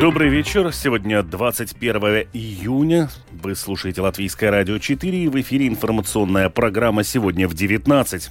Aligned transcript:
Добрый 0.00 0.30
вечер. 0.30 0.72
Сегодня 0.72 1.22
21 1.22 2.28
июня. 2.32 3.10
Вы 3.32 3.54
слушаете 3.54 4.00
Латвийское 4.00 4.50
радио 4.50 4.78
4 4.78 5.24
и 5.24 5.28
в 5.28 5.38
эфире 5.42 5.68
информационная 5.68 6.48
программа 6.48 7.04
«Сегодня 7.04 7.46
в 7.46 7.52
19». 7.52 8.30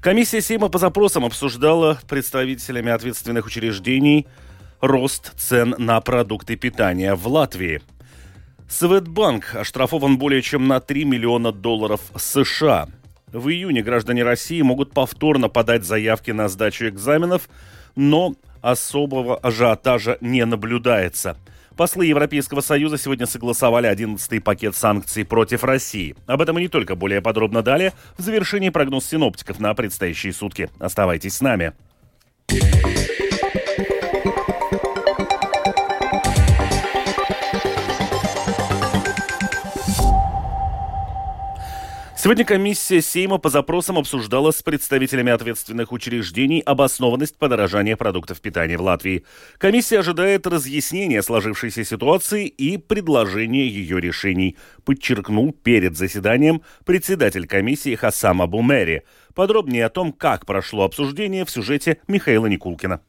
Комиссия 0.00 0.40
Сейма 0.40 0.68
по 0.68 0.78
запросам 0.78 1.24
обсуждала 1.24 1.98
представителями 2.08 2.92
ответственных 2.92 3.46
учреждений 3.46 4.28
рост 4.80 5.36
цен 5.36 5.74
на 5.76 6.00
продукты 6.00 6.54
питания 6.54 7.16
в 7.16 7.26
Латвии. 7.26 7.82
Светбанк 8.68 9.56
оштрафован 9.56 10.18
более 10.18 10.40
чем 10.40 10.68
на 10.68 10.78
3 10.78 11.04
миллиона 11.04 11.50
долларов 11.50 12.00
США. 12.14 12.86
В 13.32 13.48
июне 13.48 13.82
граждане 13.82 14.22
России 14.22 14.62
могут 14.62 14.92
повторно 14.92 15.48
подать 15.48 15.82
заявки 15.82 16.30
на 16.30 16.48
сдачу 16.48 16.86
экзаменов, 16.86 17.48
но 17.96 18.36
особого 18.62 19.36
ажиотажа 19.36 20.16
не 20.20 20.44
наблюдается. 20.46 21.36
Послы 21.76 22.06
Европейского 22.06 22.60
Союза 22.60 22.98
сегодня 22.98 23.26
согласовали 23.26 23.90
11-й 23.90 24.40
пакет 24.40 24.76
санкций 24.76 25.24
против 25.24 25.64
России. 25.64 26.14
Об 26.26 26.40
этом 26.40 26.58
и 26.58 26.62
не 26.62 26.68
только 26.68 26.94
более 26.94 27.22
подробно 27.22 27.62
далее 27.62 27.92
в 28.16 28.22
завершении 28.22 28.68
прогноз 28.68 29.06
синоптиков 29.06 29.58
на 29.58 29.74
предстоящие 29.74 30.32
сутки. 30.32 30.70
Оставайтесь 30.78 31.34
с 31.34 31.40
нами. 31.40 31.72
Сегодня 42.22 42.44
комиссия 42.44 43.02
Сейма 43.02 43.38
по 43.38 43.48
запросам 43.48 43.98
обсуждала 43.98 44.52
с 44.52 44.62
представителями 44.62 45.32
ответственных 45.32 45.90
учреждений 45.90 46.60
обоснованность 46.60 47.36
подорожания 47.36 47.96
продуктов 47.96 48.40
питания 48.40 48.78
в 48.78 48.82
Латвии. 48.82 49.24
Комиссия 49.58 49.98
ожидает 49.98 50.46
разъяснения 50.46 51.20
сложившейся 51.20 51.82
ситуации 51.82 52.46
и 52.46 52.76
предложения 52.76 53.66
ее 53.66 54.00
решений, 54.00 54.56
подчеркнул 54.84 55.52
перед 55.52 55.96
заседанием 55.96 56.62
председатель 56.84 57.48
комиссии 57.48 57.96
Хасам 57.96 58.40
Абумери. 58.40 59.02
Подробнее 59.34 59.86
о 59.86 59.90
том, 59.90 60.12
как 60.12 60.46
прошло 60.46 60.84
обсуждение 60.84 61.44
в 61.44 61.50
сюжете 61.50 61.98
Михаила 62.06 62.46
Никулкина. 62.46 63.00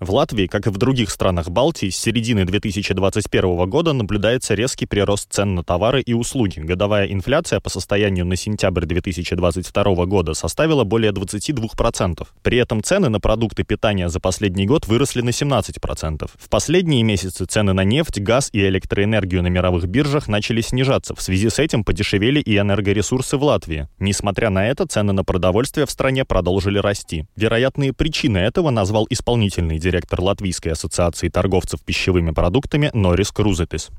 В 0.00 0.10
Латвии, 0.10 0.48
как 0.48 0.66
и 0.66 0.70
в 0.70 0.76
других 0.76 1.08
странах 1.08 1.50
Балтии, 1.50 1.88
с 1.88 1.96
середины 1.96 2.44
2021 2.44 3.70
года 3.70 3.92
наблюдается 3.92 4.54
резкий 4.54 4.86
прирост 4.86 5.32
цен 5.32 5.54
на 5.54 5.62
товары 5.62 6.00
и 6.00 6.14
услуги. 6.14 6.58
Годовая 6.58 7.06
инфляция 7.06 7.60
по 7.60 7.70
состоянию 7.70 8.26
на 8.26 8.34
сентябрь 8.34 8.86
2022 8.86 10.06
года 10.06 10.34
составила 10.34 10.82
более 10.82 11.12
22%. 11.12 12.26
При 12.42 12.58
этом 12.58 12.82
цены 12.82 13.08
на 13.08 13.20
продукты 13.20 13.62
питания 13.62 14.08
за 14.08 14.18
последний 14.18 14.66
год 14.66 14.88
выросли 14.88 15.20
на 15.20 15.28
17%. 15.28 16.28
В 16.40 16.48
последние 16.48 17.04
месяцы 17.04 17.44
цены 17.44 17.72
на 17.72 17.84
нефть, 17.84 18.18
газ 18.18 18.48
и 18.52 18.66
электроэнергию 18.66 19.44
на 19.44 19.46
мировых 19.46 19.86
биржах 19.86 20.26
начали 20.26 20.60
снижаться. 20.60 21.14
В 21.14 21.22
связи 21.22 21.48
с 21.48 21.60
этим 21.60 21.84
подешевели 21.84 22.40
и 22.40 22.58
энергоресурсы 22.58 23.36
в 23.36 23.44
Латвии. 23.44 23.86
Несмотря 24.00 24.50
на 24.50 24.66
это, 24.66 24.88
цены 24.88 25.12
на 25.12 25.22
продовольствие 25.22 25.86
в 25.86 25.90
стране 25.92 26.24
продолжили 26.24 26.78
расти. 26.80 27.26
Вероятные 27.36 27.92
причины 27.92 28.38
этого 28.38 28.70
назвал 28.70 29.06
исполнительный 29.08 29.83
директор 29.84 30.18
Латвийской 30.20 30.70
ассоциации 30.70 31.28
торговцев 31.28 31.80
пищевыми 31.82 32.30
продуктами 32.30 32.90
Норис 32.94 33.30
Крузетис. 33.30 33.90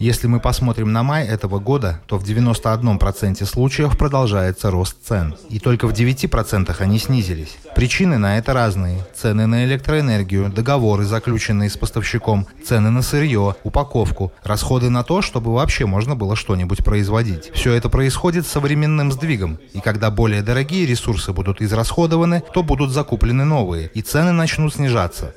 Если 0.00 0.26
мы 0.26 0.40
посмотрим 0.40 0.92
на 0.92 1.02
май 1.04 1.26
этого 1.26 1.60
года, 1.60 2.00
то 2.06 2.18
в 2.18 2.24
91% 2.24 3.44
случаев 3.46 3.96
продолжается 3.96 4.70
рост 4.72 4.96
цен. 5.06 5.36
И 5.48 5.60
только 5.60 5.86
в 5.86 5.92
9% 5.92 6.74
они 6.80 6.98
снизились. 6.98 7.56
Причины 7.76 8.18
на 8.18 8.38
это 8.38 8.52
разные. 8.52 8.98
Цены 9.14 9.46
на 9.46 9.64
электроэнергию, 9.64 10.50
договоры, 10.50 11.04
заключенные 11.04 11.70
с 11.70 11.76
поставщиком, 11.76 12.48
цены 12.64 12.90
на 12.90 13.02
сырье, 13.02 13.54
упаковку, 13.62 14.32
расходы 14.42 14.90
на 14.90 15.04
то, 15.04 15.22
чтобы 15.22 15.54
вообще 15.54 15.86
можно 15.86 16.16
было 16.16 16.34
что-нибудь 16.34 16.84
производить. 16.84 17.52
Все 17.54 17.72
это 17.74 17.88
происходит 17.88 18.46
с 18.46 18.50
современным 18.50 19.12
сдвигом. 19.12 19.58
И 19.72 19.80
когда 19.80 20.10
более 20.10 20.42
дорогие 20.42 20.86
ресурсы 20.86 21.32
будут 21.32 21.62
израсходованы, 21.62 22.23
то 22.52 22.62
будут 22.62 22.90
закуплены 22.90 23.44
новые, 23.44 23.90
и 23.94 24.02
цены 24.02 24.32
начнут 24.32 24.74
снижаться. 24.74 25.34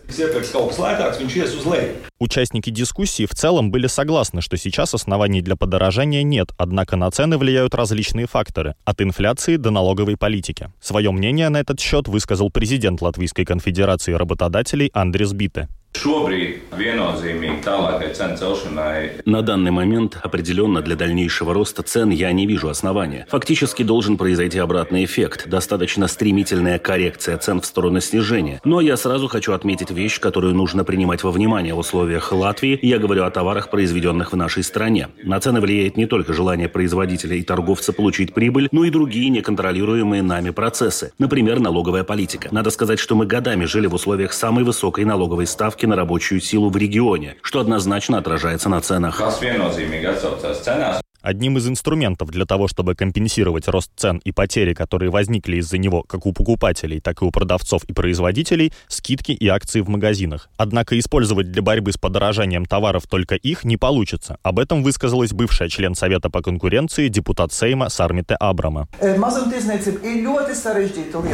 Участники 2.20 2.70
дискуссии 2.70 3.26
в 3.26 3.36
целом 3.36 3.72
были 3.72 3.88
согласны, 3.88 4.42
что 4.42 4.58
сейчас 4.58 4.94
оснований 4.94 5.42
для 5.42 5.56
подорожания 5.56 6.24
нет, 6.24 6.50
однако 6.58 6.96
на 6.96 7.12
цены 7.12 7.38
влияют 7.38 7.76
различные 7.76 8.28
факторы, 8.28 8.76
от 8.86 9.02
инфляции 9.02 9.58
до 9.58 9.72
налоговой 9.72 10.18
политики. 10.18 10.72
Свое 10.82 11.12
мнение 11.12 11.50
на 11.50 11.58
этот 11.58 11.80
счет 11.80 12.08
высказал 12.08 12.50
президент 12.50 13.02
Латвийской 13.02 13.46
конфедерации 13.46 14.14
работодателей 14.14 14.90
Андрес 14.94 15.34
Бите. 15.34 15.68
На 19.26 19.42
данный 19.42 19.72
момент 19.72 20.18
определенно 20.22 20.82
для 20.82 20.96
дальнейшего 20.96 21.54
роста 21.56 21.82
цен 21.82 22.12
я 22.12 22.32
не 22.32 22.46
вижу 22.46 22.70
основания. 22.70 23.26
Фактически 23.30 23.82
должен 23.82 24.16
произойти 24.18 24.60
обратный 24.60 25.06
эффект, 25.06 25.48
достаточно 25.48 26.08
стремительная 26.08 26.78
коррекция 26.78 27.38
цен 27.38 27.62
в 27.62 27.66
сторону 27.66 28.00
снижения. 28.00 28.62
Но 28.64 28.80
я 28.80 28.96
сразу 28.96 29.28
хочу 29.28 29.54
отметить 29.54 29.90
вещь, 29.90 30.20
которую 30.20 30.54
нужно 30.54 30.84
принимать 30.84 31.24
во 31.24 31.32
внимание 31.32 31.74
в 31.74 31.80
условиях 31.80 32.32
Латвии. 32.32 32.78
Я 32.84 33.00
говорю 33.00 33.24
о 33.24 33.32
товарах, 33.32 33.72
произведенных 33.72 34.34
в 34.34 34.36
нашей 34.36 34.64
стране. 34.64 35.08
На 35.24 35.40
цены 35.40 35.62
влияет 35.62 35.98
не 35.98 36.06
только 36.06 36.32
желание 36.32 36.70
производителя 36.70 37.36
и 37.36 37.42
торговца 37.42 37.92
получить 37.92 38.36
прибыль, 38.36 38.68
но 38.72 38.84
и 38.86 38.92
другие 38.92 39.30
неконтролируемые 39.30 40.22
нами 40.22 40.52
процессы. 40.52 41.12
Например, 41.18 41.60
налоговая 41.60 42.04
политика. 42.04 42.50
Надо 42.52 42.70
сказать, 42.70 43.00
что 43.00 43.16
мы 43.16 43.26
годами 43.26 43.66
жили 43.66 43.88
в 43.88 43.96
условиях 43.96 44.34
самой 44.34 44.64
высокой 44.64 45.04
налоговой 45.04 45.48
ставки 45.48 45.87
на 45.88 45.96
рабочую 45.96 46.42
силу 46.42 46.70
в 46.70 46.78
регионе, 46.78 47.38
что 47.42 47.60
однозначно 47.60 48.18
отражается 48.18 48.70
на 48.70 48.82
ценах. 48.82 49.18
Одним 51.28 51.58
из 51.58 51.68
инструментов 51.68 52.30
для 52.30 52.46
того, 52.46 52.70
чтобы 52.70 52.96
компенсировать 52.96 53.68
рост 53.68 53.92
цен 53.98 54.22
и 54.24 54.32
потери, 54.32 54.74
которые 54.74 55.12
возникли 55.12 55.58
из-за 55.58 55.78
него 55.78 56.02
как 56.04 56.26
у 56.26 56.32
покупателей, 56.32 57.02
так 57.02 57.22
и 57.22 57.26
у 57.26 57.32
продавцов 57.32 57.84
и 57.84 57.92
производителей, 57.92 58.72
скидки 58.88 59.34
и 59.34 59.46
акции 59.50 59.82
в 59.82 59.90
магазинах. 59.90 60.48
Однако 60.56 60.98
использовать 60.98 61.52
для 61.52 61.62
борьбы 61.62 61.92
с 61.92 61.98
подорожанием 61.98 62.66
товаров 62.66 63.08
только 63.10 63.36
их 63.36 63.66
не 63.66 63.76
получится. 63.76 64.38
Об 64.42 64.58
этом 64.58 64.84
высказалась 64.84 65.34
бывшая 65.34 65.68
член 65.68 65.96
Совета 65.96 66.30
по 66.30 66.42
конкуренции, 66.42 67.10
депутат 67.10 67.52
Сейма 67.52 67.90
Сармите 67.90 68.36
Абрама. 68.36 68.88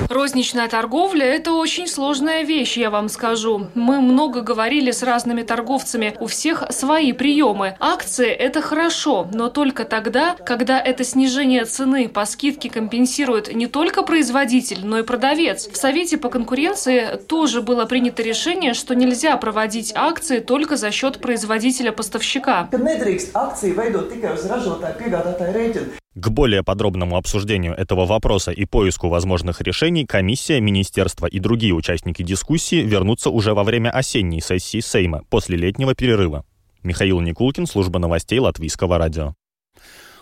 Розничная 0.10 0.70
торговля– 0.70 1.26
это 1.28 1.52
очень 1.52 1.86
сложная 1.88 2.42
вещь, 2.42 2.78
я 2.78 2.90
вам 2.90 3.10
скажу. 3.10 3.68
Мы 3.76 4.02
много 4.02 4.42
говорили 4.42 4.90
с 4.90 5.04
разными 5.04 5.44
торговцами, 5.44 6.16
у 6.20 6.26
всех 6.26 6.64
свои 6.72 7.14
приемы. 7.14 7.76
Акции– 7.80 8.30
это 8.32 8.64
хорошо, 8.64 9.30
но 9.32 9.50
только 9.50 9.83
только 9.84 9.90
тогда, 9.90 10.36
когда 10.36 10.80
это 10.82 11.04
снижение 11.04 11.66
цены 11.66 12.08
по 12.08 12.26
скидке 12.26 12.70
компенсирует 12.70 13.54
не 13.54 13.68
только 13.68 14.04
производитель, 14.04 14.86
но 14.86 15.00
и 15.00 15.04
продавец. 15.04 15.68
В 15.68 15.76
Совете 15.76 16.18
по 16.18 16.30
конкуренции 16.30 17.18
тоже 17.28 17.62
было 17.62 17.86
принято 17.86 18.24
решение, 18.24 18.74
что 18.74 18.96
нельзя 18.96 19.36
проводить 19.38 19.92
акции 19.96 20.40
только 20.40 20.78
за 20.78 20.92
счет 20.92 21.20
производителя-поставщика. 21.20 22.70
К 26.16 26.30
более 26.30 26.64
подробному 26.64 27.18
обсуждению 27.18 27.74
этого 27.74 28.06
вопроса 28.06 28.52
и 28.52 28.66
поиску 28.66 29.10
возможных 29.10 29.62
решений 29.62 30.06
комиссия, 30.06 30.62
министерство 30.62 31.26
и 31.26 31.40
другие 31.40 31.74
участники 31.74 32.22
дискуссии 32.22 32.84
вернутся 32.84 33.30
уже 33.30 33.54
во 33.54 33.64
время 33.64 33.90
осенней 33.90 34.42
сессии 34.42 34.80
Сейма 34.80 35.24
после 35.30 35.58
летнего 35.58 35.96
перерыва. 35.96 36.46
Михаил 36.84 37.20
Никулкин, 37.22 37.66
служба 37.66 38.00
новостей 38.00 38.40
Латвийского 38.40 38.98
радио. 38.98 39.34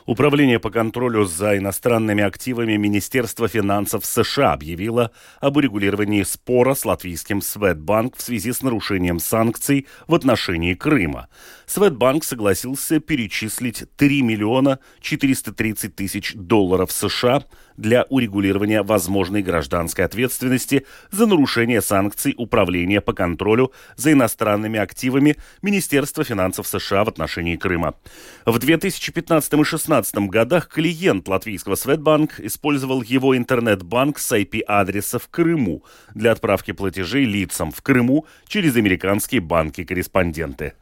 Управление 0.05 0.59
по 0.59 0.71
контролю 0.71 1.25
за 1.25 1.57
иностранными 1.57 2.23
активами 2.23 2.75
Министерства 2.75 3.47
финансов 3.47 4.05
США 4.05 4.53
объявило 4.53 5.11
об 5.39 5.57
урегулировании 5.57 6.23
спора 6.23 6.73
с 6.73 6.85
латвийским 6.85 7.41
Светбанк 7.41 8.17
в 8.17 8.21
связи 8.21 8.51
с 8.51 8.63
нарушением 8.63 9.19
санкций 9.19 9.87
в 10.07 10.15
отношении 10.15 10.73
Крыма. 10.73 11.27
Светбанк 11.67 12.23
согласился 12.23 12.99
перечислить 12.99 13.83
3 13.95 14.21
миллиона 14.23 14.79
430 15.01 15.95
тысяч 15.95 16.33
долларов 16.33 16.91
США 16.91 17.43
для 17.77 18.03
урегулирования 18.09 18.83
возможной 18.83 19.41
гражданской 19.41 20.05
ответственности 20.05 20.85
за 21.11 21.25
нарушение 21.25 21.81
санкций 21.81 22.33
Управления 22.37 23.01
по 23.01 23.13
контролю 23.13 23.71
за 23.95 24.11
иностранными 24.11 24.79
активами 24.79 25.37
Министерства 25.61 26.23
финансов 26.23 26.67
США 26.67 27.03
в 27.03 27.09
отношении 27.09 27.55
Крыма. 27.55 27.95
В 28.45 28.57
2015 28.59 29.53
и 29.53 29.55
2016 29.55 29.90
годах 30.27 30.69
клиент 30.69 31.27
латвийского 31.27 31.75
Светбанк 31.75 32.39
использовал 32.39 33.01
его 33.01 33.35
интернет-банк 33.35 34.17
с 34.19 34.31
IP-адреса 34.31 35.19
в 35.19 35.27
Крыму 35.27 35.83
для 36.15 36.31
отправки 36.31 36.71
платежей 36.71 37.25
лицам 37.25 37.71
в 37.71 37.81
Крыму 37.81 38.25
через 38.47 38.75
американские 38.75 39.41
банки-корреспонденты. 39.41 40.73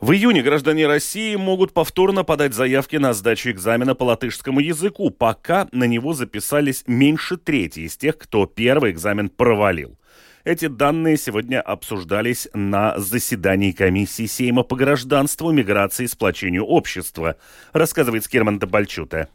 В 0.00 0.12
июне 0.12 0.42
граждане 0.42 0.86
России 0.86 1.34
могут 1.34 1.72
повторно 1.72 2.22
подать 2.22 2.54
заявки 2.54 2.94
на 2.94 3.12
сдачу 3.12 3.50
экзамена 3.50 3.96
по 3.96 4.04
латышскому 4.04 4.60
языку, 4.60 5.10
пока 5.10 5.66
на 5.72 5.84
него 5.84 6.12
записались 6.12 6.84
меньше 6.86 7.36
трети 7.36 7.80
из 7.80 7.96
тех, 7.96 8.16
кто 8.16 8.46
первый 8.46 8.92
экзамен 8.92 9.28
провалил. 9.28 9.97
Эти 10.48 10.66
данные 10.66 11.18
сегодня 11.18 11.60
обсуждались 11.60 12.48
на 12.54 12.98
заседании 12.98 13.72
комиссии 13.72 14.24
Сейма 14.24 14.62
по 14.62 14.76
гражданству, 14.76 15.52
миграции 15.52 16.04
и 16.04 16.08
сплочению 16.08 16.64
общества, 16.64 17.36
рассказывает 17.74 18.24
Скирман 18.24 18.58
Табальчута. 18.58 19.28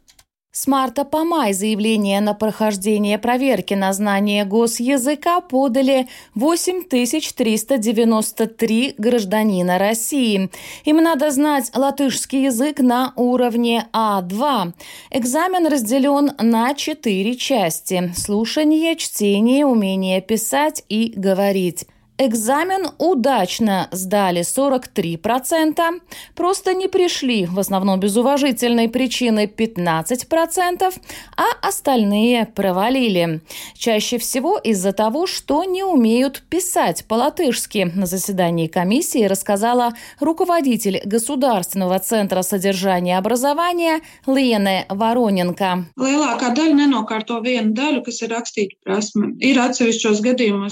С 0.55 0.67
марта 0.67 1.03
по 1.03 1.23
май 1.23 1.51
заявление 1.51 2.21
на 2.21 2.35
прохождение 2.35 3.17
проверки 3.17 3.73
на 3.73 3.91
знание 3.91 4.45
госязыка 4.45 5.41
подали 5.41 6.07
8393 6.35 8.93
гражданина 8.99 9.79
России. 9.79 10.51
Им 10.85 10.97
надо 10.97 11.31
знать 11.31 11.71
латышский 11.73 12.43
язык 12.43 12.81
на 12.81 13.13
уровне 13.15 13.87
А2. 13.93 14.73
Экзамен 15.09 15.65
разделен 15.65 16.33
на 16.37 16.75
четыре 16.75 17.35
части– 17.35 18.13
слушание, 18.15 18.95
чтение, 18.95 19.65
умение 19.65 20.21
писать 20.21 20.83
и 20.87 21.13
говорить. 21.15 21.87
Экзамен 22.19 22.89
удачно 22.99 23.87
сдали 23.91 24.41
43%, 24.41 26.01
просто 26.35 26.75
не 26.75 26.87
пришли, 26.87 27.47
в 27.47 27.57
основном 27.57 27.99
без 27.99 28.15
уважительной 28.15 28.87
причины 28.87 29.45
15%, 29.45 30.93
а 31.35 31.67
остальные 31.67 32.45
провалили. 32.45 33.41
Чаще 33.75 34.19
всего 34.19 34.59
из-за 34.59 34.93
того, 34.93 35.25
что 35.25 35.63
не 35.63 35.83
умеют 35.83 36.43
писать 36.49 37.03
по-латышски. 37.07 37.91
На 37.95 38.05
заседании 38.05 38.67
комиссии 38.67 39.25
рассказала 39.25 39.93
руководитель 40.19 41.01
Государственного 41.05 41.97
центра 41.97 42.43
содержания 42.43 43.17
образования 43.17 44.01
Лена 44.27 44.85
Вороненко. 44.87 45.85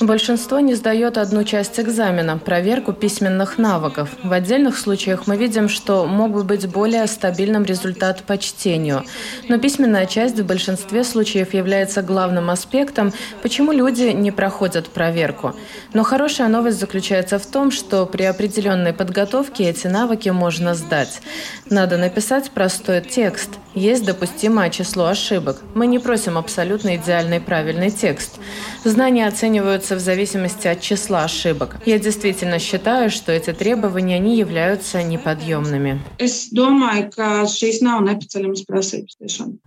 Большинство 0.02 0.60
не 0.60 0.76
сдает 0.76 1.18
одну 1.32 1.46
часть 1.46 1.80
экзамена– 1.80 2.38
проверку 2.46 2.92
письменных 2.92 3.58
навыков. 3.58 4.10
В 4.22 4.34
отдельных 4.34 4.78
случаях 4.78 5.28
мы 5.28 5.38
видим, 5.38 5.70
что 5.70 6.06
мог 6.06 6.34
бы 6.34 6.44
быть 6.44 6.68
более 6.68 7.08
стабильным 7.08 7.64
результат 7.64 8.24
по 8.24 8.38
чтению. 8.38 9.06
Но 9.48 9.58
письменная 9.58 10.08
часть 10.08 10.38
в 10.38 10.46
большинстве 10.46 11.06
случаев 11.06 11.54
является 11.54 12.02
главным 12.02 12.50
аспектом, 12.50 13.14
почему 13.42 13.72
люди 13.72 14.12
не 14.12 14.32
проходят 14.32 14.90
проверку. 14.90 15.56
Но 15.94 16.04
хорошая 16.04 16.50
новость 16.50 16.82
заключается 16.82 17.40
в 17.40 17.46
том, 17.46 17.72
что 17.72 18.06
при 18.06 18.24
определенной 18.24 18.92
подготовке 18.92 19.70
эти 19.70 19.88
навыки 19.88 20.28
можно 20.28 20.76
сдать. 20.76 21.22
Надо 21.70 21.98
написать 21.98 22.52
простой 22.52 23.00
текст. 23.00 23.52
Есть 23.74 24.04
допустимое 24.04 24.70
число 24.70 25.06
ошибок. 25.06 25.62
Мы 25.76 25.88
не 25.88 25.98
просим 25.98 26.38
абсолютно 26.38 26.98
идеальный 26.98 27.40
правильный 27.40 27.90
текст. 27.90 28.38
Знания 28.84 29.28
оцениваются 29.28 29.96
в 29.96 30.00
зависимости 30.00 30.68
от 30.68 30.82
числа 30.82 31.21
ошибок. 31.24 31.78
Я 31.86 32.00
действительно 32.00 32.60
считаю, 32.60 33.10
что 33.10 33.32
эти 33.32 33.54
требования 33.54 34.20
не 34.20 34.36
являются 34.38 35.02
неподъемными. 35.04 36.02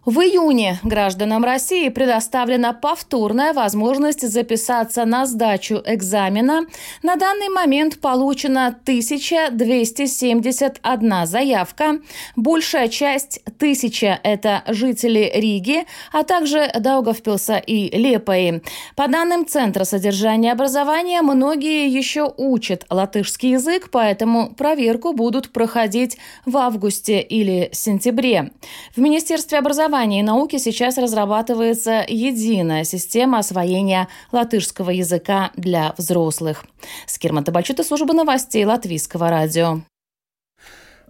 В 0.04 0.20
июне 0.20 0.78
гражданам 0.82 1.44
России 1.44 1.88
предоставлена 1.88 2.72
повторная 2.72 3.52
возможность 3.52 4.28
записаться 4.28 5.04
на 5.04 5.26
сдачу 5.26 5.80
экзамена. 5.84 6.66
На 7.02 7.16
данный 7.16 7.48
момент 7.48 8.00
получено 8.00 8.68
1271 8.68 11.26
заявка. 11.26 11.98
Большая 12.36 12.88
часть 12.88 13.40
тысяча– 13.58 14.20
это 14.22 14.62
жители 14.68 15.32
Риги, 15.34 15.84
а 16.12 16.22
также 16.22 16.70
Даугавпилса 16.78 17.56
и 17.56 17.90
Лепои. 17.96 18.62
По 18.96 19.08
данным 19.08 19.46
Центра 19.46 19.84
содержания 19.84 20.52
образования, 20.52 21.22
многие 21.44 21.94
еще 21.94 22.32
учат 22.38 22.86
латышский 22.88 23.50
язык, 23.50 23.90
поэтому 23.92 24.54
проверку 24.54 25.12
будут 25.12 25.52
проходить 25.52 26.16
в 26.46 26.56
августе 26.56 27.20
или 27.20 27.68
сентябре. 27.72 28.52
В 28.96 29.00
Министерстве 29.00 29.58
образования 29.58 30.20
и 30.20 30.22
науки 30.22 30.56
сейчас 30.56 30.96
разрабатывается 30.96 32.02
единая 32.08 32.84
система 32.84 33.40
освоения 33.40 34.08
латышского 34.32 34.88
языка 34.88 35.50
для 35.54 35.94
взрослых. 35.98 36.64
Скирман 37.06 37.44
Табальчута, 37.44 37.84
служба 37.84 38.14
новостей 38.14 38.64
Латвийского 38.64 39.28
радио. 39.28 39.82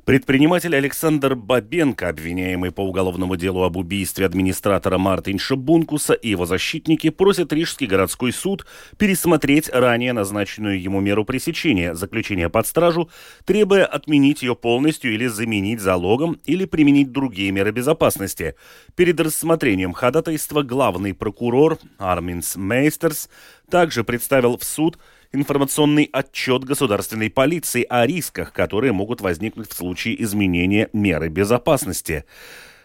Предприниматель 0.04 0.76
Александр 0.76 1.34
Бабенко, 1.34 2.10
обвиняемый 2.10 2.72
по 2.72 2.82
уголовному 2.82 3.36
делу 3.36 3.62
об 3.62 3.78
убийстве 3.78 4.26
администратора 4.26 4.98
Мартинша 4.98 5.56
Бункуса 5.56 6.12
и 6.12 6.28
его 6.28 6.44
защитники, 6.44 7.08
просят 7.08 7.54
Рижский 7.54 7.86
городской 7.86 8.30
суд 8.30 8.66
пересмотреть 8.98 9.70
ранее 9.70 10.12
назначенную 10.12 10.78
ему 10.78 11.00
меру 11.00 11.24
пресечения, 11.24 11.94
заключения 11.94 12.50
под 12.50 12.66
стражу, 12.66 13.08
требуя 13.46 13.86
отменить 13.86 14.42
ее 14.42 14.54
полностью 14.54 15.14
или 15.14 15.26
заменить 15.26 15.80
залогом 15.80 16.38
или 16.44 16.66
применить 16.66 17.10
другие 17.10 17.50
меры 17.50 17.70
безопасности. 17.70 18.56
Перед 18.96 19.18
рассмотрением 19.18 19.94
ходатайства 19.94 20.62
главный 20.62 21.14
прокурор 21.14 21.78
Арминс 21.96 22.56
Мейстерс 22.56 23.30
также 23.70 24.04
представил 24.04 24.58
в 24.58 24.64
суд 24.64 24.98
информационный 25.34 26.08
отчет 26.12 26.64
государственной 26.64 27.28
полиции 27.28 27.84
о 27.88 28.06
рисках, 28.06 28.52
которые 28.52 28.92
могут 28.92 29.20
возникнуть 29.20 29.68
в 29.70 29.74
случае 29.74 30.22
изменения 30.22 30.88
меры 30.92 31.28
безопасности. 31.28 32.24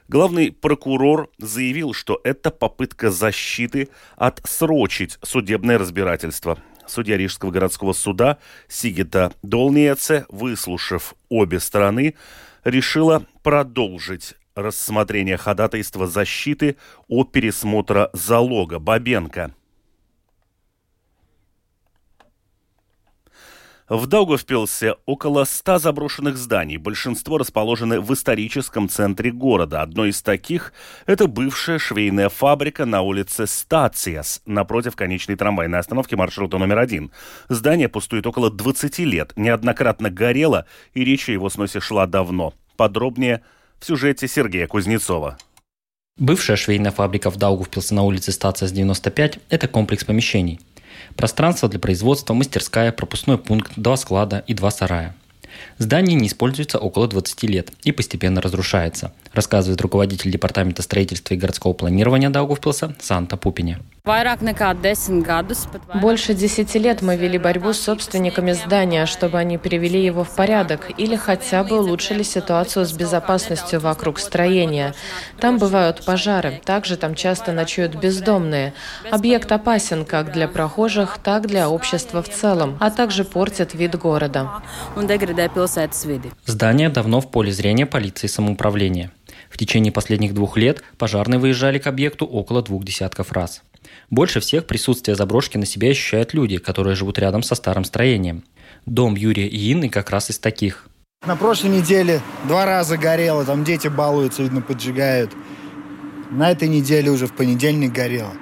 Главный 0.07 0.51
прокурор 0.51 1.29
заявил, 1.37 1.93
что 1.93 2.19
это 2.23 2.49
попытка 2.49 3.11
защиты 3.11 3.89
отсрочить 4.17 5.19
судебное 5.21 5.77
разбирательство. 5.77 6.57
Судья 6.87 7.17
Рижского 7.17 7.51
городского 7.51 7.93
суда 7.93 8.39
Сигита 8.67 9.31
Долниеце, 9.43 10.25
выслушав 10.29 11.13
обе 11.29 11.59
стороны, 11.59 12.15
решила 12.63 13.27
продолжить 13.43 14.33
рассмотрение 14.55 15.37
ходатайства 15.37 16.07
защиты 16.07 16.77
о 17.07 17.23
пересмотре 17.23 18.09
залога 18.13 18.79
Бабенко– 18.79 19.53
В 23.89 24.05
Даугавпилсе 24.05 24.97
около 25.07 25.45
ста 25.45 25.79
заброшенных 25.79 26.37
зданий. 26.37 26.77
Большинство 26.77 27.39
расположены 27.39 27.99
в 27.99 28.13
историческом 28.13 28.87
центре 28.87 29.31
города. 29.31 29.81
Одно 29.81 30.05
из 30.05 30.21
таких– 30.21 30.73
это 31.07 31.25
бывшая 31.25 31.79
швейная 31.79 32.29
фабрика 32.29 32.85
на 32.85 33.01
улице 33.01 33.47
Стациас, 33.47 34.43
напротив 34.45 34.95
конечной 34.95 35.37
трамвайной 35.37 35.79
остановки 35.79 36.13
маршрута 36.13 36.59
номер 36.59 36.77
один. 36.77 37.09
Здание 37.49 37.89
пустует 37.89 38.27
около 38.27 38.51
20 38.51 38.99
лет, 38.99 39.33
неоднократно 39.35 40.11
горело, 40.11 40.67
и 40.93 41.03
речь 41.03 41.27
о 41.27 41.31
его 41.31 41.49
сносе 41.49 41.79
шла 41.79 42.05
давно. 42.05 42.53
Подробнее 42.77 43.41
в 43.79 43.85
сюжете 43.87 44.27
Сергея 44.27 44.67
Кузнецова. 44.67 45.39
Бывшая 46.15 46.57
швейная 46.57 46.91
фабрика 46.91 47.31
в 47.31 47.37
Даугавпилсе 47.37 47.95
на 47.95 48.03
улице 48.03 48.33
Стациас 48.33 48.71
95– 48.71 49.39
это 49.49 49.67
комплекс 49.67 50.03
помещений– 50.03 50.59
Пространство 51.15 51.69
для 51.69 51.79
производства, 51.79 52.33
мастерская, 52.33 52.91
пропускной 52.91 53.37
пункт, 53.37 53.71
два 53.75 53.97
склада 53.97 54.43
и 54.47 54.53
два 54.53 54.71
сарая. 54.71 55.15
Здание 55.77 56.15
не 56.15 56.27
используется 56.27 56.77
около 56.77 57.07
20 57.07 57.43
лет 57.43 57.71
и 57.83 57.91
постепенно 57.91 58.41
разрушается, 58.41 59.13
рассказывает 59.33 59.81
руководитель 59.81 60.31
Департамента 60.31 60.81
строительства 60.81 61.33
и 61.33 61.37
городского 61.37 61.73
планирования 61.73 62.29
Даугавпилса 62.29 62.95
Санта 62.99 63.37
Пупине. 63.37 63.79
Больше 66.01 66.33
десяти 66.33 66.79
лет 66.79 67.01
мы 67.01 67.15
вели 67.15 67.37
борьбу 67.37 67.73
с 67.73 67.79
собственниками 67.79 68.53
здания, 68.53 69.05
чтобы 69.05 69.37
они 69.37 69.57
привели 69.59 70.03
его 70.03 70.23
в 70.23 70.35
порядок 70.35 70.89
или 70.97 71.15
хотя 71.15 71.63
бы 71.63 71.79
улучшили 71.79 72.23
ситуацию 72.23 72.85
с 72.85 72.93
безопасностью 72.93 73.79
вокруг 73.79 74.19
строения. 74.19 74.95
Там 75.39 75.59
бывают 75.59 76.05
пожары, 76.05 76.59
также 76.65 76.97
там 76.97 77.13
часто 77.13 77.51
ночуют 77.51 77.95
бездомные. 77.95 78.73
Объект 79.11 79.51
опасен 79.51 80.05
как 80.05 80.31
для 80.31 80.47
прохожих, 80.47 81.19
так 81.23 81.45
для 81.45 81.69
общества 81.69 82.23
в 82.23 82.29
целом, 82.29 82.77
а 82.79 82.89
также 82.89 83.23
портит 83.23 83.75
вид 83.75 83.95
города. 83.95 84.63
Здание 86.45 86.89
давно 86.89 87.21
в 87.21 87.29
поле 87.29 87.51
зрения 87.51 87.85
полиции 87.85 88.27
самоуправления. 88.27 89.11
В 89.49 89.57
течение 89.57 89.91
последних 89.91 90.33
двух 90.33 90.57
лет 90.57 90.83
пожарные 90.97 91.39
выезжали 91.39 91.79
к 91.79 91.87
объекту 91.87 92.25
около 92.25 92.61
двух 92.61 92.83
десятков 92.83 93.31
раз. 93.31 93.61
Больше 94.09 94.39
всех 94.39 94.65
присутствие 94.67 95.15
заброшки 95.15 95.57
на 95.57 95.65
себе 95.65 95.91
ощущают 95.91 96.33
люди, 96.33 96.57
которые 96.57 96.95
живут 96.95 97.17
рядом 97.19 97.43
со 97.43 97.55
старым 97.55 97.83
строением. 97.83 98.43
Дом 98.85 99.15
Юрия 99.15 99.47
и 99.47 99.73
Инны 99.73 99.89
как 99.89 100.09
раз 100.09 100.29
из 100.29 100.39
таких. 100.39 100.87
На 101.25 101.35
прошлой 101.35 101.71
неделе 101.71 102.21
два 102.45 102.65
раза 102.65 102.97
горело, 102.97 103.43
там 103.43 103.63
дети 103.63 103.87
балуются, 103.87 104.43
видно, 104.43 104.61
поджигают. 104.61 105.31
На 106.31 106.51
этой 106.51 106.67
неделе 106.67 107.11
уже 107.11 107.27
в 107.27 107.33
понедельник 107.33 107.91
горело. 107.91 108.33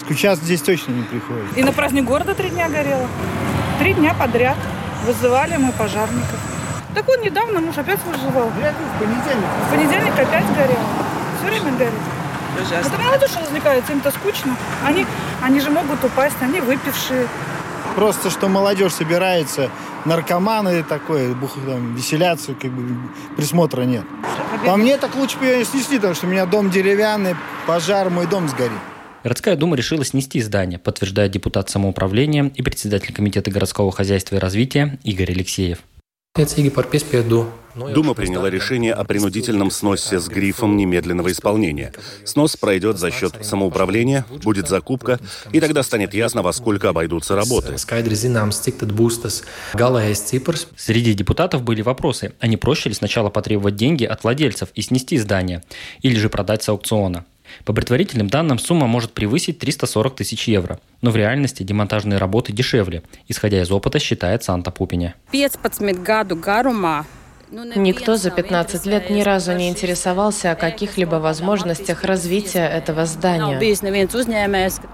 Скучать 0.00 0.38
здесь 0.38 0.62
точно 0.62 0.92
не 0.92 1.02
приходит. 1.02 1.56
И 1.56 1.62
на 1.62 1.72
праздник 1.72 2.04
города 2.04 2.34
три 2.34 2.50
дня 2.50 2.68
горело. 2.68 3.08
Три 3.78 3.94
дня 3.94 4.14
подряд. 4.14 4.56
Вызывали 5.04 5.56
мы 5.56 5.72
пожарников. 5.72 6.53
Так 6.94 7.06
вот, 7.06 7.22
недавно 7.24 7.60
муж 7.60 7.76
опять 7.76 7.98
вызывал. 8.04 8.48
В 8.48 8.98
понедельник. 8.98 9.46
В 9.66 9.70
понедельник 9.70 10.12
опять 10.12 10.46
горело. 10.56 10.86
Все 11.38 11.46
время 11.48 11.76
горит. 11.76 11.92
Ужасно. 12.62 12.88
Это 12.88 13.02
молодежь 13.02 13.36
развлекается, 13.40 13.92
им-то 13.92 14.10
скучно. 14.12 14.56
Они, 14.84 15.04
они 15.42 15.60
же 15.60 15.70
могут 15.70 16.04
упасть, 16.04 16.36
они 16.40 16.60
выпившие. 16.60 17.26
Просто 17.96 18.30
что 18.30 18.48
молодежь 18.48 18.92
собирается, 18.92 19.70
наркоманы 20.04 20.82
такое, 20.82 21.32
бух, 21.34 21.54
там, 21.54 21.94
веселятся, 21.94 22.54
как 22.54 22.70
бы 22.70 22.96
присмотра 23.36 23.82
нет. 23.82 24.04
По 24.66 24.76
мне 24.76 24.96
так 24.96 25.14
лучше 25.14 25.38
бы 25.38 25.46
ее 25.46 25.64
снести, 25.64 25.96
потому 25.96 26.14
что 26.14 26.26
у 26.26 26.30
меня 26.30 26.46
дом 26.46 26.70
деревянный, 26.70 27.36
пожар, 27.66 28.10
мой 28.10 28.26
дом 28.26 28.48
сгорит. 28.48 28.72
Городская 29.22 29.56
дума 29.56 29.76
решила 29.76 30.04
снести 30.04 30.40
здание, 30.40 30.78
подтверждает 30.78 31.32
депутат 31.32 31.70
самоуправления 31.70 32.50
и 32.54 32.62
председатель 32.62 33.12
Комитета 33.14 33.50
городского 33.50 33.90
хозяйства 33.90 34.36
и 34.36 34.38
развития 34.38 34.98
Игорь 35.02 35.30
Алексеев. 35.30 35.78
Дума 37.76 38.14
приняла 38.14 38.50
решение 38.50 38.92
о 38.92 39.04
принудительном 39.04 39.70
сносе 39.70 40.18
с 40.18 40.26
грифом 40.26 40.76
немедленного 40.76 41.30
исполнения. 41.30 41.92
Снос 42.24 42.56
пройдет 42.56 42.98
за 42.98 43.12
счет 43.12 43.46
самоуправления, 43.46 44.26
будет 44.42 44.68
закупка, 44.68 45.20
и 45.52 45.60
тогда 45.60 45.84
станет 45.84 46.12
ясно, 46.12 46.42
во 46.42 46.52
сколько 46.52 46.88
обойдутся 46.88 47.36
работы. 47.36 47.76
Среди 50.76 51.14
депутатов 51.14 51.62
были 51.62 51.82
вопросы, 51.82 52.32
а 52.40 52.48
не 52.48 52.56
проще 52.56 52.88
ли 52.88 52.96
сначала 52.96 53.30
потребовать 53.30 53.76
деньги 53.76 54.04
от 54.04 54.24
владельцев 54.24 54.70
и 54.74 54.82
снести 54.82 55.18
здание, 55.18 55.62
или 56.02 56.16
же 56.16 56.28
продать 56.28 56.64
с 56.64 56.68
аукциона. 56.68 57.26
По 57.64 57.72
предварительным 57.72 58.28
данным, 58.28 58.58
сумма 58.58 58.86
может 58.86 59.12
превысить 59.12 59.58
340 59.58 60.16
тысяч 60.16 60.48
евро. 60.48 60.80
Но 61.00 61.10
в 61.10 61.16
реальности 61.16 61.62
демонтажные 61.62 62.18
работы 62.18 62.52
дешевле, 62.52 63.02
исходя 63.28 63.60
из 63.62 63.70
опыта, 63.70 63.98
считает 63.98 64.42
Санта 64.42 64.70
Пупине. 64.70 65.14
15 65.32 66.02
году 66.02 66.36
гарума 66.36 67.06
Никто 67.76 68.16
за 68.16 68.30
15 68.30 68.86
лет 68.86 69.10
ни 69.10 69.22
разу 69.22 69.52
не 69.52 69.68
интересовался 69.68 70.50
о 70.50 70.54
каких-либо 70.56 71.16
возможностях 71.16 72.02
развития 72.02 72.66
этого 72.66 73.06
здания. 73.06 73.58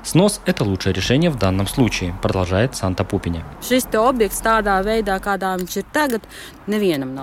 Снос– 0.03 0.41
это 0.47 0.65
лучшее 0.65 0.93
решение 0.93 1.31
в 1.31 1.39
данном 1.39 1.67
случае, 1.67 2.15
продолжает 2.21 2.77
Санта 2.77 3.05
Пупине. 3.05 3.45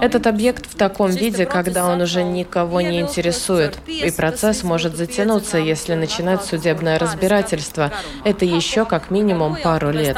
Этот 0.02 0.28
объект 0.28 0.66
в 0.66 0.76
таком 0.76 1.12
виде, 1.12 1.46
когда 1.46 1.88
он 1.88 2.02
уже 2.02 2.24
никого 2.24 2.82
не 2.82 3.02
интересует, 3.02 3.78
и 3.88 4.10
процесс 4.12 4.64
может 4.64 4.96
затянуться, 4.96 5.60
если 5.60 5.94
начинать 5.94 6.44
судебное 6.44 6.98
разбирательство. 6.98 7.92
Это 8.24 8.46
еще 8.46 8.86
как 8.86 9.12
минимум 9.12 9.58
пару 9.62 9.92
лет. 9.92 10.18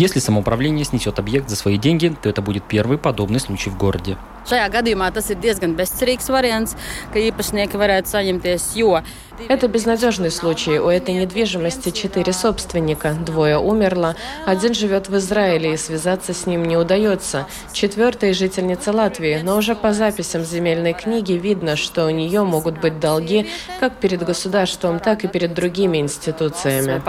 Если 0.00 0.18
самоуправление 0.18 0.86
снесет 0.86 1.18
объект 1.18 1.50
за 1.50 1.56
свои 1.56 1.76
деньги, 1.76 2.10
то 2.22 2.30
это 2.30 2.40
будет 2.40 2.64
первый 2.64 2.96
подобный 2.96 3.38
случай 3.38 3.68
в 3.68 3.76
городе. 3.76 4.16
Šajā 4.48 4.68
gadījumā 4.72 5.10
tas 5.12 5.30
ir 5.30 5.40
diezgan 5.42 5.76
bezcerīgs 5.78 6.30
variants, 6.32 6.76
ka 7.12 7.20
īpašnieki 7.20 7.80
varētu 7.80 8.14
saņemties, 8.14 8.72
jo 8.80 9.00
это 9.48 9.68
безнадежный 9.68 10.30
случай. 10.30 10.78
У 10.78 10.88
этой 10.88 11.14
недвижимости 11.14 11.90
четыре 11.90 12.32
собственника. 12.32 13.14
Двое 13.14 13.58
умерло. 13.58 14.14
Один 14.46 14.74
живет 14.74 15.08
в 15.08 15.16
Израиле, 15.16 15.74
и 15.74 15.76
связаться 15.76 16.34
с 16.34 16.46
ним 16.46 16.64
не 16.64 16.76
удается. 16.76 17.46
Четвертая 17.72 18.34
жительница 18.34 18.92
Латвии. 18.92 19.40
Но 19.42 19.56
уже 19.56 19.74
по 19.74 19.92
записям 19.92 20.44
земельной 20.44 20.92
книги 20.92 21.32
видно, 21.32 21.76
что 21.76 22.06
у 22.06 22.10
нее 22.10 22.44
могут 22.44 22.80
быть 22.80 23.00
долги 23.00 23.46
как 23.80 23.96
перед 23.96 24.22
государством, 24.22 25.00
так 25.00 25.24
и 25.24 25.28
перед 25.28 25.54
другими 25.54 25.98
институциями. 25.98 27.00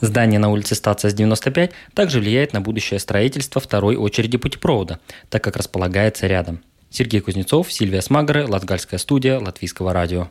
Здание 0.00 0.38
на 0.38 0.50
улице 0.50 0.74
Стация 0.74 1.10
с 1.10 1.14
95 1.14 1.72
также 1.94 2.20
влияет 2.20 2.52
на 2.52 2.60
будущее 2.60 2.98
строительство 2.98 3.60
второй 3.60 3.96
очереди 3.96 4.38
путепровода, 4.38 4.81
так 5.28 5.42
как 5.42 5.56
располагается 5.56 6.26
рядом. 6.26 6.62
Сергей 6.90 7.20
Кузнецов, 7.20 7.72
Сильвия 7.72 8.02
Смагры, 8.02 8.46
Латгальская 8.46 8.98
студия 8.98 9.38
Латвийского 9.38 9.92
радио. 9.92 10.28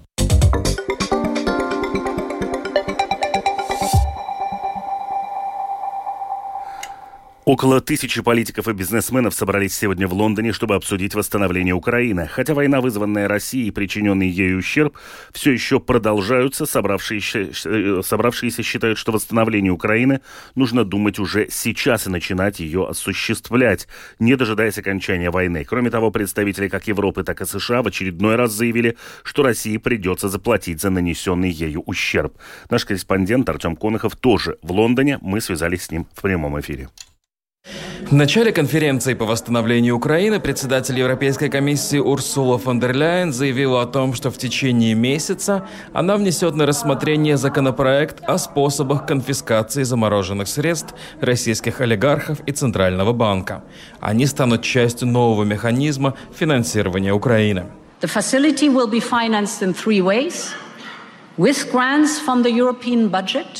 Около 7.44 7.82
тысячи 7.82 8.22
политиков 8.22 8.68
и 8.68 8.74
бизнесменов 8.74 9.34
собрались 9.34 9.74
сегодня 9.74 10.08
в 10.08 10.14
Лондоне, 10.14 10.54
чтобы 10.54 10.76
обсудить 10.76 11.16
восстановление 11.16 11.74
Украины. 11.74 12.28
Хотя 12.28 12.54
война, 12.54 12.82
вызванная 12.82 13.28
Россией 13.28 13.70
и 13.70 13.72
причиненный 13.72 14.30
ею 14.30 14.60
ущерб, 14.60 14.96
все 15.34 15.52
еще 15.52 15.80
продолжаются, 15.80 16.68
собравшиеся, 16.68 17.50
э, 17.66 18.02
собравшиеся 18.06 18.62
считают, 18.62 19.00
что 19.00 19.12
восстановление 19.12 19.72
Украины 19.72 20.22
нужно 20.54 20.86
думать 20.86 21.18
уже 21.18 21.48
сейчас 21.50 22.06
и 22.06 22.12
начинать 22.12 22.60
ее 22.60 22.88
осуществлять, 22.88 23.88
не 24.20 24.36
дожидаясь 24.36 24.78
окончания 24.78 25.32
войны. 25.32 25.66
Кроме 25.68 25.90
того, 25.90 26.12
представители 26.12 26.68
как 26.68 26.88
Европы, 26.88 27.24
так 27.24 27.42
и 27.42 27.46
США 27.46 27.82
в 27.82 27.88
очередной 27.88 28.36
раз 28.36 28.52
заявили, 28.52 28.98
что 29.24 29.42
России 29.42 29.78
придется 29.78 30.30
заплатить 30.30 30.80
за 30.80 30.92
нанесенный 30.92 31.50
ею 31.50 31.82
ущерб. 31.88 32.38
Наш 32.70 32.86
корреспондент 32.86 33.50
Артем 33.50 33.76
Конохов 33.76 34.16
тоже 34.16 34.60
в 34.62 34.72
Лондоне. 34.72 35.18
Мы 35.22 35.42
связались 35.42 35.86
с 35.86 35.92
ним 35.92 36.06
в 36.14 36.22
прямом 36.22 36.60
эфире. 36.60 36.88
В 38.08 38.14
начале 38.14 38.52
конференции 38.52 39.14
по 39.14 39.26
восстановлению 39.26 39.96
Украины 39.96 40.40
председатель 40.40 41.00
Европейской 41.00 41.50
комиссии 41.50 41.98
Урсула 41.98 42.58
фон 42.58 42.80
дер 42.80 42.94
Ляйен 42.94 43.32
заявила 43.32 43.84
о 43.84 43.86
том, 43.86 44.14
что 44.14 44.32
в 44.32 44.38
течение 44.38 44.96
месяца 44.96 45.68
она 45.94 46.18
внесет 46.18 46.56
на 46.56 46.66
рассмотрение 46.66 47.38
законопроект 47.38 48.22
о 48.24 48.38
способах 48.38 49.06
конфискации 49.06 49.84
замороженных 49.84 50.48
средств 50.48 50.94
российских 51.22 51.80
олигархов 51.80 52.40
и 52.46 52.52
Центрального 52.52 53.14
банка. 53.14 53.64
Они 54.02 54.26
станут 54.26 54.62
частью 54.64 55.08
нового 55.08 55.44
механизма 55.44 56.16
финансирования 56.34 57.14
Украины. 57.14 57.66
The 58.02 58.10
facility 58.10 58.68
will 58.68 58.90
be 58.90 59.00
financed 59.00 59.62
in 59.62 59.74
three 59.74 60.02
ways. 60.02 60.54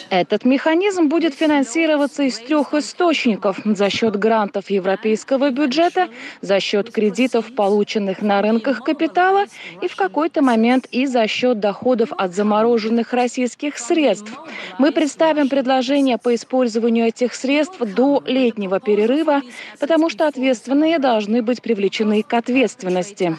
Этот 0.10 0.44
механизм 0.44 1.08
будет 1.08 1.34
финансироваться 1.34 2.24
из 2.24 2.38
трех 2.38 2.74
источников– 2.74 3.60
за 3.66 3.90
счет 3.90 4.18
грантов 4.18 4.70
европейского 4.70 5.52
бюджета, 5.52 6.10
за 6.42 6.60
счет 6.60 6.92
кредитов, 6.92 7.56
полученных 7.56 8.22
на 8.22 8.42
рынках 8.42 8.84
капитала, 8.84 9.46
и 9.82 9.88
в 9.88 9.96
какой-то 9.96 10.42
момент 10.42 10.86
и 10.92 11.06
за 11.06 11.28
счет 11.28 11.62
доходов 11.62 12.12
от 12.18 12.36
замороженных 12.36 13.14
российских 13.14 13.78
средств. 13.78 14.32
Мы 14.78 14.92
представим 14.92 15.48
предложение 15.48 16.18
по 16.18 16.36
использованию 16.36 17.08
этих 17.08 17.34
средств 17.34 17.80
до 17.80 18.22
летнего 18.26 18.82
перерыва, 18.82 19.42
потому 19.80 20.10
что 20.10 20.28
ответственные 20.28 21.00
должны 21.00 21.42
быть 21.42 21.62
привлечены 21.62 22.22
к 22.22 22.34
ответственности. 22.34 23.38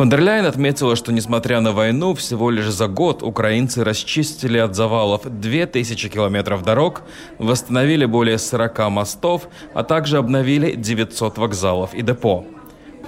Фон 0.00 0.08
дер 0.08 0.22
Ляйен 0.22 0.46
отметила, 0.46 0.96
что 0.96 1.12
несмотря 1.12 1.60
на 1.60 1.72
войну, 1.72 2.14
всего 2.14 2.48
лишь 2.48 2.70
за 2.70 2.88
год 2.88 3.22
украинцы 3.22 3.84
расчистили 3.84 4.56
от 4.56 4.74
завалов 4.74 5.24
2000 5.26 6.08
километров 6.08 6.62
дорог, 6.62 7.02
восстановили 7.38 8.06
более 8.06 8.38
40 8.38 8.88
мостов, 8.88 9.48
а 9.74 9.84
также 9.84 10.16
обновили 10.16 10.72
900 10.72 11.36
вокзалов 11.36 11.92
и 11.92 12.00
депо. 12.00 12.46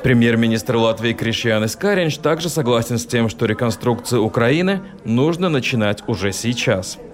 Премьер-министр 0.02 0.76
Латвии 0.76 1.14
Кришьянис 1.14 1.76
Каринч 1.76 2.18
также 2.18 2.50
согласен 2.50 2.98
с 2.98 3.06
тем, 3.06 3.30
что 3.30 3.46
реконструкцию 3.46 4.22
Украины 4.22 4.82
нужно 5.06 5.48
начинать 5.48 6.06
уже 6.06 6.30
сейчас– 6.30 6.98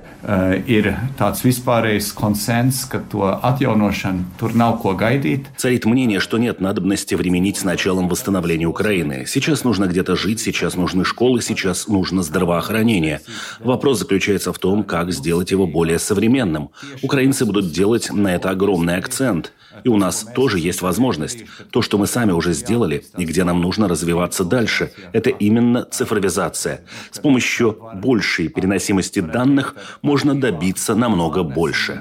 ir 0.66 0.90
tāds 1.18 1.44
vispārējais 1.44 2.10
konsens, 2.16 2.84
ka 2.90 3.00
to 3.10 3.22
atjaunošanu 3.26 4.24
tur 4.38 4.54
nav 4.54 4.80
ko 4.82 4.94
gaidīt. 4.98 5.46
Царит 5.56 5.84
мнение, 5.84 6.20
что 6.20 6.38
нет 6.38 6.60
надобности 6.60 7.14
временить 7.14 7.58
с 7.58 7.64
началом 7.64 8.08
восстановления 8.08 8.66
Украины. 8.66 9.26
Сейчас 9.26 9.64
нужно 9.64 9.86
где-то 9.86 10.16
жить, 10.16 10.40
сейчас 10.40 10.74
нужны 10.74 11.04
школы, 11.04 11.40
сейчас 11.42 11.88
нужно 11.88 12.22
здравоохранение. 12.22 13.20
Вопрос 13.60 14.00
заключается 14.00 14.52
в 14.52 14.58
том, 14.58 14.84
как 14.84 15.12
сделать 15.12 15.50
его 15.50 15.66
более 15.66 15.98
современным. 15.98 16.70
Украинцы 17.02 17.44
будут 17.44 17.72
делать 17.72 18.10
на 18.12 18.34
это 18.34 18.50
огромный 18.50 18.96
акцент. 18.96 19.52
И 19.84 19.88
у 19.88 19.96
нас 19.96 20.26
тоже 20.34 20.58
есть 20.58 20.82
возможность. 20.82 21.44
То, 21.70 21.82
что 21.82 21.98
мы 21.98 22.06
сами 22.06 22.32
уже 22.32 22.52
сделали, 22.52 23.04
и 23.16 23.24
где 23.24 23.44
нам 23.44 23.60
нужно 23.60 23.88
развиваться 23.88 24.44
дальше, 24.44 24.92
это 25.12 25.30
именно 25.30 25.84
цифровизация. 25.84 26.80
С 27.10 27.18
помощью 27.18 27.78
большей 27.94 28.48
переносимости 28.48 29.20
данных 29.20 29.74
можно 30.02 30.38
добиться 30.38 30.94
намного 30.94 31.42
больше. 31.42 32.00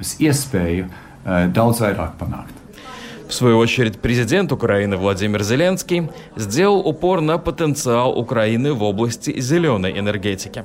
В 3.28 3.34
свою 3.34 3.58
очередь, 3.58 4.00
президент 4.00 4.52
Украины 4.52 4.96
Владимир 4.96 5.44
Зеленский 5.44 6.10
сделал 6.38 6.80
упор 6.80 7.20
на 7.20 7.38
потенциал 7.38 8.18
Украины 8.18 8.74
в 8.74 8.84
области 8.84 9.40
зеленой 9.40 10.00
энергетики. 10.00 10.64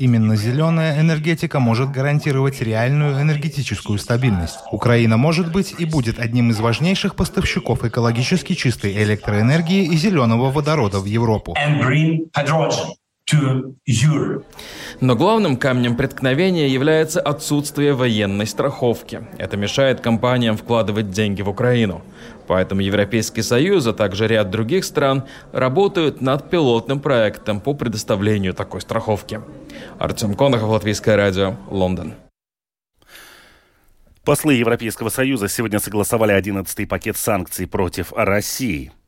Именно 0.00 0.36
зеленая 0.36 1.00
энергетика 1.00 1.60
может 1.60 1.90
гарантировать 1.90 2.62
реальную 2.62 3.20
энергетическую 3.20 3.98
стабильность. 3.98 4.60
Украина 4.72 5.18
может 5.18 5.52
быть 5.52 5.74
и 5.78 5.84
будет 5.84 6.18
одним 6.18 6.50
из 6.50 6.60
важнейших 6.60 7.14
поставщиков 7.16 7.84
экологически 7.84 8.54
чистой 8.54 8.92
электроэнергии 9.02 9.84
и 9.84 9.96
зеленого 9.96 10.50
водорода 10.50 11.00
в 11.00 11.04
Европу. 11.04 11.54
Но 15.00 15.16
главным 15.16 15.56
камнем 15.56 15.96
преткновения 15.96 16.68
является 16.68 17.20
отсутствие 17.20 17.94
военной 17.94 18.46
страховки. 18.46 19.26
Это 19.38 19.56
мешает 19.56 20.00
компаниям 20.00 20.56
вкладывать 20.56 21.10
деньги 21.10 21.40
в 21.40 21.48
Украину. 21.48 22.02
Поэтому 22.46 22.82
Европейский 22.82 23.42
Союз, 23.42 23.86
а 23.86 23.94
также 23.94 24.26
ряд 24.26 24.50
других 24.50 24.84
стран 24.84 25.24
работают 25.52 26.20
над 26.20 26.50
пилотным 26.50 27.00
проектом 27.00 27.60
по 27.60 27.72
предоставлению 27.72 28.52
такой 28.52 28.82
страховки. 28.82 29.40
Артем 29.98 30.34
Конохов, 30.34 30.68
Латвийское 30.68 31.16
радио, 31.16 31.56
Лондон. 31.70 32.14
Послы 34.24 34.54
Европейского 34.54 35.08
Союза 35.08 35.48
сегодня 35.48 35.78
согласовали 35.80 36.38
11-й 36.38 36.86
пакет 36.86 37.16
санкций 37.16 37.66
против 37.66 38.12
России– 38.12 38.92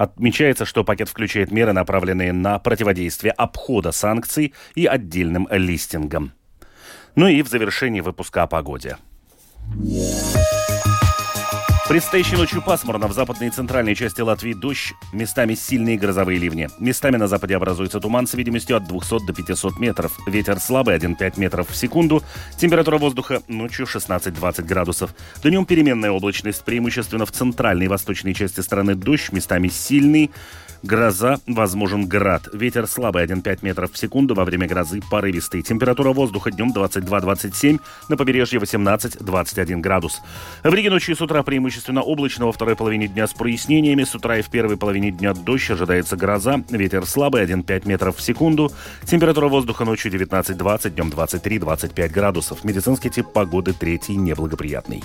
Отмечается, 0.00 0.64
что 0.64 0.82
пакет 0.82 1.10
включает 1.10 1.52
меры, 1.52 1.74
направленные 1.74 2.32
на 2.32 2.58
противодействие 2.58 3.32
обхода 3.32 3.92
санкций 3.92 4.54
и 4.74 4.86
отдельным 4.86 5.46
листингам. 5.50 6.32
Ну 7.16 7.28
и 7.28 7.42
в 7.42 7.48
завершении 7.48 8.00
выпуска 8.00 8.44
о 8.44 8.46
погоде. 8.46 8.96
Предстоящей 11.90 12.36
ночью 12.36 12.62
пасмурно. 12.62 13.08
В 13.08 13.12
западной 13.12 13.48
и 13.48 13.50
центральной 13.50 13.96
части 13.96 14.20
Латвии 14.20 14.52
дождь, 14.52 14.94
местами 15.12 15.54
сильные 15.54 15.98
грозовые 15.98 16.38
ливни. 16.38 16.68
Местами 16.78 17.16
на 17.16 17.26
западе 17.26 17.56
образуется 17.56 17.98
туман 17.98 18.28
с 18.28 18.34
видимостью 18.34 18.76
от 18.76 18.84
200 18.86 19.26
до 19.26 19.32
500 19.32 19.80
метров. 19.80 20.16
Ветер 20.28 20.60
слабый 20.60 20.96
1,5 20.96 21.40
метров 21.40 21.68
в 21.68 21.74
секунду. 21.74 22.22
Температура 22.56 22.96
воздуха 22.96 23.42
ночью 23.48 23.86
16-20 23.86 24.62
градусов. 24.62 25.12
Днем 25.42 25.66
переменная 25.66 26.12
облачность, 26.12 26.64
преимущественно 26.64 27.26
в 27.26 27.32
центральной 27.32 27.86
и 27.86 27.88
восточной 27.88 28.34
части 28.34 28.60
страны 28.60 28.94
дождь, 28.94 29.32
местами 29.32 29.66
сильный. 29.66 30.30
Гроза, 30.82 31.40
возможен 31.46 32.06
град. 32.06 32.48
Ветер 32.54 32.86
слабый 32.86 33.24
1,5 33.24 33.58
метров 33.60 33.92
в 33.92 33.98
секунду. 33.98 34.34
Во 34.34 34.44
время 34.46 34.66
грозы 34.66 35.02
порывистый. 35.10 35.60
Температура 35.62 36.12
воздуха 36.12 36.50
днем 36.50 36.72
22-27. 36.72 37.78
На 38.08 38.16
побережье 38.16 38.58
18-21 38.58 39.80
градус. 39.80 40.20
В 40.64 40.72
Риге 40.72 40.88
ночью 40.88 41.16
с 41.16 41.20
утра 41.20 41.42
преимущественно 41.80 42.02
облачно. 42.02 42.46
Во 42.46 42.52
второй 42.52 42.76
половине 42.76 43.08
дня 43.08 43.26
с 43.26 43.32
прояснениями. 43.32 44.04
С 44.04 44.14
утра 44.14 44.38
и 44.38 44.42
в 44.42 44.50
первой 44.50 44.76
половине 44.76 45.10
дня 45.10 45.34
дождь. 45.34 45.70
Ожидается 45.70 46.16
гроза. 46.16 46.62
Ветер 46.70 47.06
слабый 47.06 47.44
1,5 47.44 47.88
метров 47.88 48.16
в 48.16 48.20
секунду. 48.20 48.70
Температура 49.04 49.48
воздуха 49.48 49.84
ночью 49.84 50.12
19-20. 50.12 50.90
Днем 50.90 51.08
23-25 51.10 52.08
градусов. 52.08 52.64
Медицинский 52.64 53.10
тип 53.10 53.32
погоды 53.32 53.72
третий 53.72 54.16
неблагоприятный. 54.16 55.02